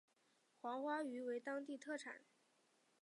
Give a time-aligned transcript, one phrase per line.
[0.59, 2.23] 黄花鱼为当地特产。